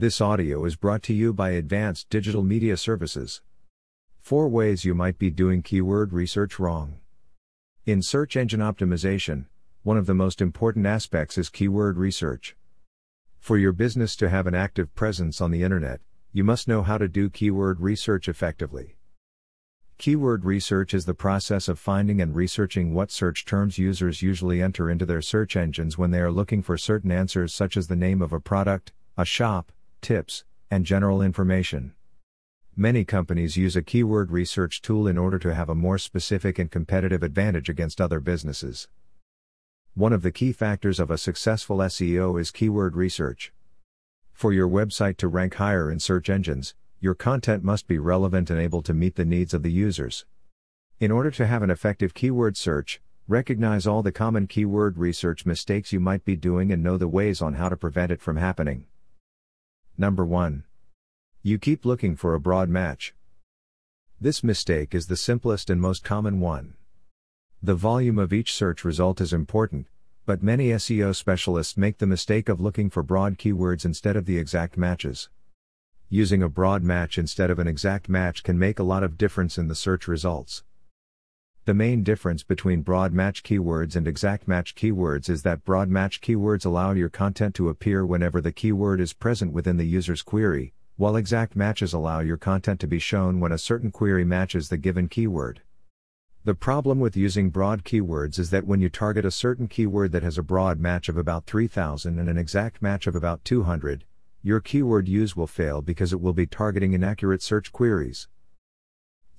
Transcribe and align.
This 0.00 0.22
audio 0.22 0.64
is 0.64 0.76
brought 0.76 1.02
to 1.02 1.12
you 1.12 1.34
by 1.34 1.50
Advanced 1.50 2.08
Digital 2.08 2.42
Media 2.42 2.78
Services. 2.78 3.42
Four 4.18 4.48
ways 4.48 4.82
you 4.82 4.94
might 4.94 5.18
be 5.18 5.28
doing 5.28 5.60
keyword 5.60 6.14
research 6.14 6.58
wrong. 6.58 7.00
In 7.84 8.00
search 8.00 8.34
engine 8.34 8.60
optimization, 8.60 9.44
one 9.82 9.98
of 9.98 10.06
the 10.06 10.14
most 10.14 10.40
important 10.40 10.86
aspects 10.86 11.36
is 11.36 11.50
keyword 11.50 11.98
research. 11.98 12.56
For 13.40 13.58
your 13.58 13.72
business 13.72 14.16
to 14.16 14.30
have 14.30 14.46
an 14.46 14.54
active 14.54 14.94
presence 14.94 15.38
on 15.38 15.50
the 15.50 15.62
internet, 15.62 16.00
you 16.32 16.44
must 16.44 16.66
know 16.66 16.82
how 16.82 16.96
to 16.96 17.06
do 17.06 17.28
keyword 17.28 17.82
research 17.82 18.26
effectively. 18.26 18.96
Keyword 19.98 20.46
research 20.46 20.94
is 20.94 21.04
the 21.04 21.12
process 21.12 21.68
of 21.68 21.78
finding 21.78 22.22
and 22.22 22.34
researching 22.34 22.94
what 22.94 23.10
search 23.10 23.44
terms 23.44 23.76
users 23.76 24.22
usually 24.22 24.62
enter 24.62 24.88
into 24.88 25.04
their 25.04 25.20
search 25.20 25.56
engines 25.56 25.98
when 25.98 26.10
they 26.10 26.20
are 26.20 26.32
looking 26.32 26.62
for 26.62 26.78
certain 26.78 27.12
answers, 27.12 27.52
such 27.52 27.76
as 27.76 27.88
the 27.88 27.96
name 27.96 28.22
of 28.22 28.32
a 28.32 28.40
product, 28.40 28.92
a 29.18 29.26
shop, 29.26 29.70
tips, 30.00 30.44
and 30.70 30.86
general 30.86 31.22
information. 31.22 31.94
Many 32.76 33.04
companies 33.04 33.56
use 33.56 33.76
a 33.76 33.82
keyword 33.82 34.30
research 34.30 34.80
tool 34.80 35.06
in 35.06 35.18
order 35.18 35.38
to 35.40 35.54
have 35.54 35.68
a 35.68 35.74
more 35.74 35.98
specific 35.98 36.58
and 36.58 36.70
competitive 36.70 37.22
advantage 37.22 37.68
against 37.68 38.00
other 38.00 38.20
businesses. 38.20 38.88
One 39.94 40.12
of 40.12 40.22
the 40.22 40.32
key 40.32 40.52
factors 40.52 41.00
of 41.00 41.10
a 41.10 41.18
successful 41.18 41.78
SEO 41.78 42.40
is 42.40 42.50
keyword 42.50 42.96
research. 42.96 43.52
For 44.32 44.52
your 44.52 44.68
website 44.68 45.16
to 45.18 45.28
rank 45.28 45.54
higher 45.54 45.90
in 45.90 45.98
search 45.98 46.30
engines, 46.30 46.74
your 47.00 47.14
content 47.14 47.64
must 47.64 47.88
be 47.88 47.98
relevant 47.98 48.50
and 48.50 48.60
able 48.60 48.82
to 48.82 48.94
meet 48.94 49.16
the 49.16 49.24
needs 49.24 49.52
of 49.52 49.62
the 49.62 49.72
users. 49.72 50.24
In 51.00 51.10
order 51.10 51.30
to 51.32 51.46
have 51.46 51.62
an 51.62 51.70
effective 51.70 52.14
keyword 52.14 52.56
search, 52.56 53.00
recognize 53.26 53.86
all 53.86 54.02
the 54.02 54.12
common 54.12 54.46
keyword 54.46 54.96
research 54.96 55.44
mistakes 55.44 55.92
you 55.92 56.00
might 56.00 56.24
be 56.24 56.36
doing 56.36 56.70
and 56.70 56.82
know 56.82 56.96
the 56.96 57.08
ways 57.08 57.42
on 57.42 57.54
how 57.54 57.68
to 57.68 57.76
prevent 57.76 58.12
it 58.12 58.20
from 58.20 58.36
happening. 58.36 58.86
Number 60.00 60.24
1. 60.24 60.64
You 61.42 61.58
keep 61.58 61.84
looking 61.84 62.16
for 62.16 62.32
a 62.32 62.40
broad 62.40 62.70
match. 62.70 63.14
This 64.18 64.42
mistake 64.42 64.94
is 64.94 65.08
the 65.08 65.14
simplest 65.14 65.68
and 65.68 65.78
most 65.78 66.04
common 66.04 66.40
one. 66.40 66.72
The 67.62 67.74
volume 67.74 68.18
of 68.18 68.32
each 68.32 68.54
search 68.54 68.82
result 68.82 69.20
is 69.20 69.34
important, 69.34 69.88
but 70.24 70.42
many 70.42 70.68
SEO 70.68 71.14
specialists 71.14 71.76
make 71.76 71.98
the 71.98 72.06
mistake 72.06 72.48
of 72.48 72.62
looking 72.62 72.88
for 72.88 73.02
broad 73.02 73.36
keywords 73.36 73.84
instead 73.84 74.16
of 74.16 74.24
the 74.24 74.38
exact 74.38 74.78
matches. 74.78 75.28
Using 76.08 76.42
a 76.42 76.48
broad 76.48 76.82
match 76.82 77.18
instead 77.18 77.50
of 77.50 77.58
an 77.58 77.68
exact 77.68 78.08
match 78.08 78.42
can 78.42 78.58
make 78.58 78.78
a 78.78 78.82
lot 78.82 79.02
of 79.02 79.18
difference 79.18 79.58
in 79.58 79.68
the 79.68 79.74
search 79.74 80.08
results. 80.08 80.64
The 81.70 81.74
main 81.74 82.02
difference 82.02 82.42
between 82.42 82.82
broad 82.82 83.12
match 83.12 83.44
keywords 83.44 83.94
and 83.94 84.08
exact 84.08 84.48
match 84.48 84.74
keywords 84.74 85.30
is 85.30 85.42
that 85.42 85.64
broad 85.64 85.88
match 85.88 86.20
keywords 86.20 86.66
allow 86.66 86.90
your 86.90 87.08
content 87.08 87.54
to 87.54 87.68
appear 87.68 88.04
whenever 88.04 88.40
the 88.40 88.50
keyword 88.50 89.00
is 89.00 89.12
present 89.12 89.52
within 89.52 89.76
the 89.76 89.86
user's 89.86 90.20
query, 90.20 90.74
while 90.96 91.14
exact 91.14 91.54
matches 91.54 91.92
allow 91.92 92.18
your 92.18 92.36
content 92.36 92.80
to 92.80 92.88
be 92.88 92.98
shown 92.98 93.38
when 93.38 93.52
a 93.52 93.56
certain 93.56 93.92
query 93.92 94.24
matches 94.24 94.68
the 94.68 94.78
given 94.78 95.06
keyword. 95.06 95.62
The 96.42 96.56
problem 96.56 96.98
with 96.98 97.16
using 97.16 97.50
broad 97.50 97.84
keywords 97.84 98.40
is 98.40 98.50
that 98.50 98.66
when 98.66 98.80
you 98.80 98.88
target 98.88 99.24
a 99.24 99.30
certain 99.30 99.68
keyword 99.68 100.10
that 100.10 100.24
has 100.24 100.38
a 100.38 100.42
broad 100.42 100.80
match 100.80 101.08
of 101.08 101.16
about 101.16 101.46
3000 101.46 102.18
and 102.18 102.28
an 102.28 102.36
exact 102.36 102.82
match 102.82 103.06
of 103.06 103.14
about 103.14 103.44
200, 103.44 104.04
your 104.42 104.58
keyword 104.58 105.06
use 105.06 105.36
will 105.36 105.46
fail 105.46 105.82
because 105.82 106.12
it 106.12 106.20
will 106.20 106.32
be 106.32 106.46
targeting 106.46 106.94
inaccurate 106.94 107.42
search 107.42 107.70
queries. 107.70 108.26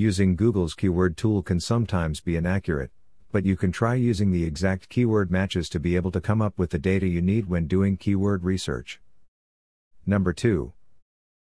Using 0.00 0.36
Google's 0.36 0.74
keyword 0.74 1.16
tool 1.16 1.42
can 1.42 1.58
sometimes 1.58 2.20
be 2.20 2.36
inaccurate, 2.36 2.92
but 3.32 3.44
you 3.44 3.56
can 3.56 3.72
try 3.72 3.96
using 3.96 4.30
the 4.30 4.44
exact 4.44 4.88
keyword 4.88 5.28
matches 5.28 5.68
to 5.70 5.80
be 5.80 5.96
able 5.96 6.12
to 6.12 6.20
come 6.20 6.40
up 6.40 6.56
with 6.56 6.70
the 6.70 6.78
data 6.78 7.08
you 7.08 7.20
need 7.20 7.48
when 7.48 7.66
doing 7.66 7.96
keyword 7.96 8.44
research. 8.44 9.00
Number 10.06 10.32
2. 10.32 10.72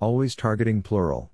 Always 0.00 0.34
targeting 0.34 0.80
plural. 0.80 1.30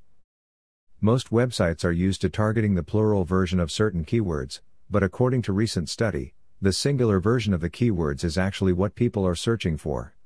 Most 1.00 1.30
websites 1.30 1.84
are 1.84 1.92
used 1.92 2.20
to 2.22 2.28
targeting 2.28 2.74
the 2.74 2.82
plural 2.82 3.22
version 3.24 3.60
of 3.60 3.70
certain 3.70 4.04
keywords, 4.04 4.58
but 4.90 5.04
according 5.04 5.42
to 5.42 5.52
recent 5.52 5.88
study, 5.88 6.34
the 6.60 6.72
singular 6.72 7.20
version 7.20 7.54
of 7.54 7.60
the 7.60 7.70
keywords 7.70 8.24
is 8.24 8.36
actually 8.36 8.72
what 8.72 8.96
people 8.96 9.24
are 9.24 9.36
searching 9.36 9.76
for. 9.76 10.16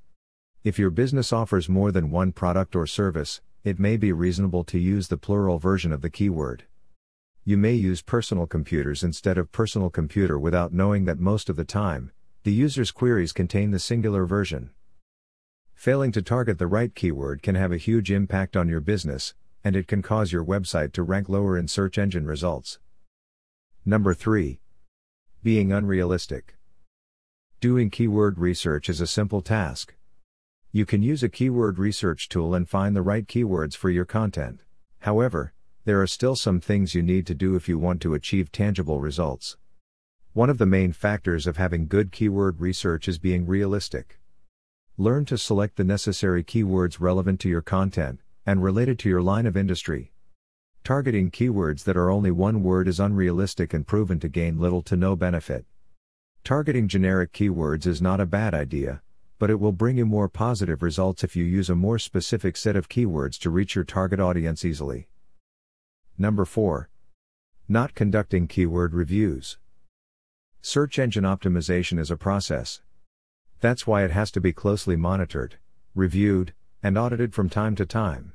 If 0.64 0.78
your 0.78 0.88
business 0.88 1.34
offers 1.34 1.68
more 1.68 1.92
than 1.92 2.10
one 2.10 2.32
product 2.32 2.74
or 2.74 2.86
service, 2.86 3.42
it 3.62 3.78
may 3.78 3.98
be 3.98 4.10
reasonable 4.10 4.64
to 4.64 4.78
use 4.78 5.08
the 5.08 5.18
plural 5.18 5.58
version 5.58 5.92
of 5.92 6.00
the 6.00 6.08
keyword. 6.08 6.64
You 7.48 7.56
may 7.56 7.72
use 7.72 8.02
personal 8.02 8.46
computers 8.46 9.02
instead 9.02 9.38
of 9.38 9.50
personal 9.50 9.88
computer 9.88 10.38
without 10.38 10.74
knowing 10.74 11.06
that 11.06 11.18
most 11.18 11.48
of 11.48 11.56
the 11.56 11.64
time, 11.64 12.12
the 12.42 12.52
user's 12.52 12.90
queries 12.90 13.32
contain 13.32 13.70
the 13.70 13.78
singular 13.78 14.26
version. 14.26 14.68
Failing 15.72 16.12
to 16.12 16.20
target 16.20 16.58
the 16.58 16.66
right 16.66 16.94
keyword 16.94 17.42
can 17.42 17.54
have 17.54 17.72
a 17.72 17.78
huge 17.78 18.10
impact 18.10 18.54
on 18.54 18.68
your 18.68 18.80
business, 18.80 19.32
and 19.64 19.76
it 19.76 19.88
can 19.88 20.02
cause 20.02 20.30
your 20.30 20.44
website 20.44 20.92
to 20.92 21.02
rank 21.02 21.30
lower 21.30 21.56
in 21.56 21.68
search 21.68 21.96
engine 21.96 22.26
results. 22.26 22.80
Number 23.82 24.12
3. 24.12 24.60
Being 25.42 25.72
unrealistic. 25.72 26.58
Doing 27.60 27.88
keyword 27.88 28.38
research 28.38 28.90
is 28.90 29.00
a 29.00 29.06
simple 29.06 29.40
task. 29.40 29.94
You 30.70 30.84
can 30.84 31.02
use 31.02 31.22
a 31.22 31.30
keyword 31.30 31.78
research 31.78 32.28
tool 32.28 32.54
and 32.54 32.68
find 32.68 32.94
the 32.94 33.00
right 33.00 33.26
keywords 33.26 33.74
for 33.74 33.88
your 33.88 34.04
content. 34.04 34.64
However, 34.98 35.54
there 35.88 36.02
are 36.02 36.06
still 36.06 36.36
some 36.36 36.60
things 36.60 36.94
you 36.94 37.02
need 37.02 37.26
to 37.26 37.34
do 37.34 37.56
if 37.56 37.66
you 37.66 37.78
want 37.78 38.02
to 38.02 38.12
achieve 38.12 38.52
tangible 38.52 39.00
results. 39.00 39.56
One 40.34 40.50
of 40.50 40.58
the 40.58 40.66
main 40.66 40.92
factors 40.92 41.46
of 41.46 41.56
having 41.56 41.88
good 41.88 42.12
keyword 42.12 42.60
research 42.60 43.08
is 43.08 43.18
being 43.18 43.46
realistic. 43.46 44.20
Learn 44.98 45.24
to 45.24 45.38
select 45.38 45.76
the 45.76 45.84
necessary 45.84 46.44
keywords 46.44 47.00
relevant 47.00 47.40
to 47.40 47.48
your 47.48 47.62
content, 47.62 48.20
and 48.44 48.62
related 48.62 48.98
to 48.98 49.08
your 49.08 49.22
line 49.22 49.46
of 49.46 49.56
industry. 49.56 50.12
Targeting 50.84 51.30
keywords 51.30 51.84
that 51.84 51.96
are 51.96 52.10
only 52.10 52.30
one 52.30 52.62
word 52.62 52.86
is 52.86 53.00
unrealistic 53.00 53.72
and 53.72 53.86
proven 53.86 54.20
to 54.20 54.28
gain 54.28 54.58
little 54.58 54.82
to 54.82 54.94
no 54.94 55.16
benefit. 55.16 55.64
Targeting 56.44 56.86
generic 56.86 57.32
keywords 57.32 57.86
is 57.86 58.02
not 58.02 58.20
a 58.20 58.26
bad 58.26 58.52
idea, 58.52 59.00
but 59.38 59.48
it 59.48 59.58
will 59.58 59.72
bring 59.72 59.96
you 59.96 60.04
more 60.04 60.28
positive 60.28 60.82
results 60.82 61.24
if 61.24 61.34
you 61.34 61.44
use 61.44 61.70
a 61.70 61.74
more 61.74 61.98
specific 61.98 62.58
set 62.58 62.76
of 62.76 62.90
keywords 62.90 63.38
to 63.38 63.48
reach 63.48 63.74
your 63.74 63.84
target 63.84 64.20
audience 64.20 64.66
easily. 64.66 65.08
Number 66.20 66.44
4. 66.44 66.88
Not 67.68 67.94
conducting 67.94 68.48
keyword 68.48 68.92
reviews. 68.92 69.56
Search 70.60 70.98
engine 70.98 71.22
optimization 71.22 71.96
is 71.96 72.10
a 72.10 72.16
process. 72.16 72.82
That's 73.60 73.86
why 73.86 74.02
it 74.02 74.10
has 74.10 74.32
to 74.32 74.40
be 74.40 74.52
closely 74.52 74.96
monitored, 74.96 75.58
reviewed, 75.94 76.54
and 76.82 76.98
audited 76.98 77.34
from 77.34 77.48
time 77.48 77.76
to 77.76 77.86
time. 77.86 78.32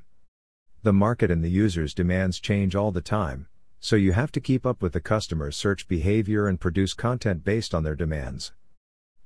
The 0.82 0.94
market 0.94 1.30
and 1.30 1.44
the 1.44 1.50
user's 1.50 1.92
demands 1.92 2.40
change 2.40 2.74
all 2.74 2.90
the 2.90 3.02
time, 3.02 3.48
so 3.80 3.96
you 3.96 4.12
have 4.12 4.32
to 4.32 4.40
keep 4.40 4.64
up 4.64 4.80
with 4.80 4.94
the 4.94 5.00
customer's 5.00 5.54
search 5.54 5.86
behavior 5.86 6.48
and 6.48 6.58
produce 6.58 6.94
content 6.94 7.44
based 7.44 7.74
on 7.74 7.82
their 7.82 7.94
demands. 7.94 8.54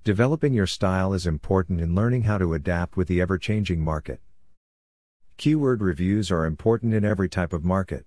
Developing 0.03 0.53
your 0.53 0.67
style 0.67 1.15
is 1.15 1.29
important 1.29 1.81
in 1.81 1.95
learning 1.95 2.23
how 2.23 2.39
to 2.39 2.55
adapt 2.55 2.97
with 2.97 3.07
the 3.07 3.21
ever 3.21 3.39
changing 3.39 3.85
market. 3.85 4.21
Keyword 5.37 5.81
reviews 5.81 6.33
are 6.33 6.45
important 6.45 6.93
in 6.93 7.05
every 7.05 7.29
type 7.29 7.53
of 7.53 7.65
market. 7.65 8.05